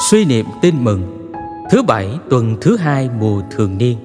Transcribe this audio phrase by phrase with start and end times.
[0.00, 1.30] Suy niệm tin mừng
[1.70, 3.98] Thứ bảy, tuần thứ hai, mùa thường niên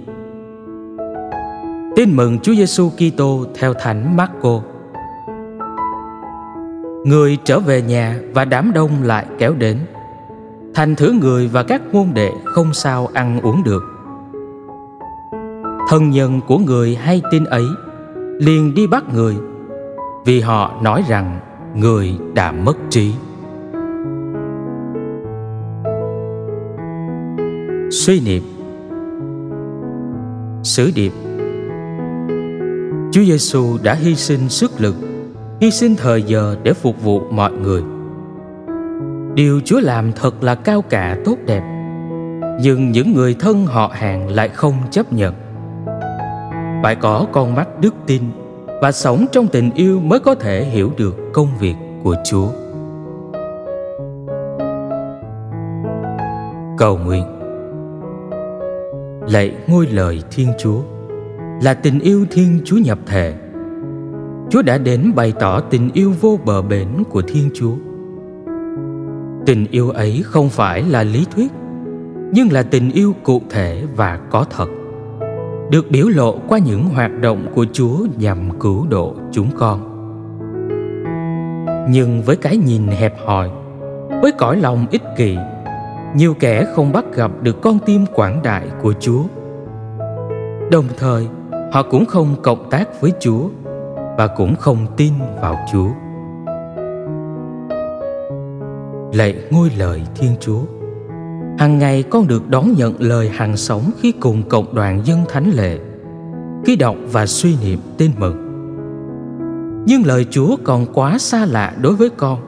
[1.96, 4.62] Tin mừng Chúa Giêsu Kitô theo Thánh Marco.
[7.06, 9.80] Người trở về nhà và đám đông lại kéo đến.
[10.74, 13.84] Thành thử người và các môn đệ không sao ăn uống được.
[15.90, 17.66] Thân nhân của người hay tin ấy,
[18.40, 19.36] liền đi bắt người,
[20.26, 21.40] vì họ nói rằng
[21.76, 23.14] người đã mất trí.
[27.96, 28.44] Suy niệm
[30.64, 31.12] Sử điệp
[33.12, 34.96] Chúa Giêsu đã hy sinh sức lực,
[35.62, 37.82] hy sinh thời giờ để phục vụ mọi người.
[39.36, 41.62] Điều Chúa làm thật là cao cả tốt đẹp,
[42.62, 45.34] nhưng những người thân họ hàng lại không chấp nhận.
[46.84, 48.22] Phải có con mắt đức tin
[48.82, 52.48] và sống trong tình yêu mới có thể hiểu được công việc của Chúa.
[56.78, 57.35] Cầu nguyện
[59.30, 60.82] Lạy ngôi lời Thiên Chúa
[61.62, 63.34] là tình yêu Thiên Chúa nhập thể.
[64.50, 67.76] Chúa đã đến bày tỏ tình yêu vô bờ bến của Thiên Chúa.
[69.46, 71.52] Tình yêu ấy không phải là lý thuyết,
[72.32, 74.68] nhưng là tình yêu cụ thể và có thật.
[75.72, 79.92] Được biểu lộ qua những hoạt động của Chúa nhằm cứu độ chúng con.
[81.90, 83.50] Nhưng với cái nhìn hẹp hòi,
[84.22, 85.38] với cõi lòng ích kỷ,
[86.16, 89.24] nhiều kẻ không bắt gặp được con tim quảng đại của Chúa.
[90.72, 91.28] Đồng thời,
[91.72, 93.50] họ cũng không cộng tác với Chúa
[94.18, 95.88] và cũng không tin vào Chúa.
[99.18, 100.62] Lạy ngôi lời Thiên Chúa,
[101.60, 105.52] hàng ngày con được đón nhận lời hàng sống khi cùng cộng đoàn dân thánh
[105.52, 105.80] lệ,
[106.66, 108.42] khi đọc và suy niệm tin mừng.
[109.88, 112.40] Nhưng lời Chúa còn quá xa lạ đối với con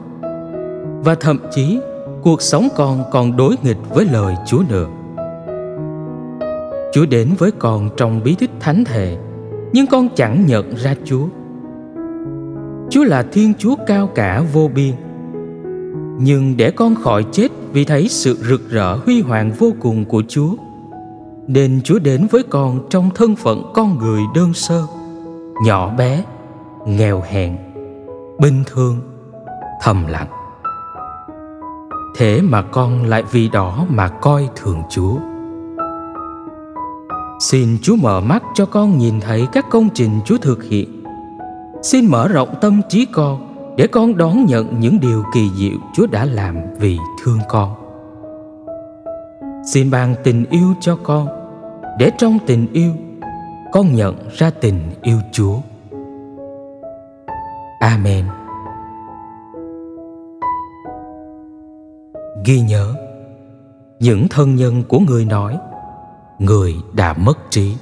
[1.04, 1.80] và thậm chí
[2.22, 4.86] cuộc sống con còn đối nghịch với lời Chúa nữa.
[6.92, 9.16] Chúa đến với con trong bí tích thánh thể
[9.72, 11.26] Nhưng con chẳng nhận ra Chúa.
[12.90, 14.92] Chúa là Thiên Chúa cao cả vô biên.
[16.20, 20.22] Nhưng để con khỏi chết vì thấy sự rực rỡ huy hoàng vô cùng của
[20.28, 20.50] Chúa
[21.46, 24.82] Nên Chúa đến với con trong thân phận con người đơn sơ
[25.64, 26.24] Nhỏ bé,
[26.86, 27.56] nghèo hèn,
[28.38, 29.00] bình thường,
[29.82, 30.37] thầm lặng.
[32.18, 35.16] Thế mà con lại vì đó mà coi thường Chúa
[37.40, 41.02] Xin Chúa mở mắt cho con nhìn thấy các công trình Chúa thực hiện.
[41.82, 46.06] Xin mở rộng tâm trí con để con đón nhận những điều kỳ diệu Chúa
[46.06, 47.74] đã làm vì thương con.
[49.72, 51.28] Xin ban tình yêu cho con
[51.98, 52.92] để trong tình yêu
[53.72, 55.56] con nhận ra tình yêu Chúa.
[57.80, 58.24] Amen.
[62.48, 62.94] Ghi nhớ.
[64.00, 65.58] Những thân nhân của người nói
[66.38, 67.74] người đã mất trí.